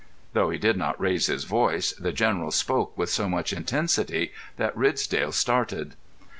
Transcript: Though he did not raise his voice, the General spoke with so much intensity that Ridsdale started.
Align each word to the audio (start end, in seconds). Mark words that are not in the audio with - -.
Though 0.33 0.49
he 0.49 0.57
did 0.57 0.77
not 0.77 0.99
raise 0.99 1.27
his 1.27 1.43
voice, 1.43 1.93
the 1.93 2.11
General 2.11 2.49
spoke 2.49 2.97
with 2.97 3.11
so 3.11 3.29
much 3.29 3.53
intensity 3.53 4.31
that 4.57 4.75
Ridsdale 4.75 5.31
started. 5.31 5.93